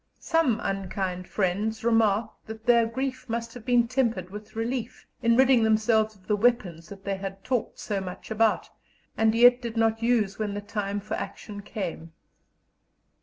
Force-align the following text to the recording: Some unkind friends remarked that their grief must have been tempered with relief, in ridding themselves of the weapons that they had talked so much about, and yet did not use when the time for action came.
Some 0.17 0.59
unkind 0.63 1.27
friends 1.27 1.83
remarked 1.83 2.47
that 2.47 2.65
their 2.65 2.87
grief 2.87 3.29
must 3.29 3.53
have 3.53 3.63
been 3.63 3.87
tempered 3.87 4.31
with 4.31 4.55
relief, 4.55 5.05
in 5.21 5.37
ridding 5.37 5.61
themselves 5.61 6.15
of 6.15 6.25
the 6.25 6.35
weapons 6.35 6.89
that 6.89 7.05
they 7.05 7.17
had 7.17 7.43
talked 7.43 7.77
so 7.77 8.01
much 8.01 8.31
about, 8.31 8.67
and 9.15 9.35
yet 9.35 9.61
did 9.61 9.77
not 9.77 10.01
use 10.01 10.39
when 10.39 10.55
the 10.55 10.59
time 10.61 11.01
for 11.01 11.13
action 11.13 11.61
came. 11.61 12.13